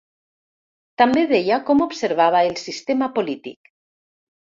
També 1.01 1.25
deia 1.31 1.59
com 1.67 1.83
observava 1.85 2.41
el 2.47 2.57
sistema 2.61 3.11
polític. 3.19 3.71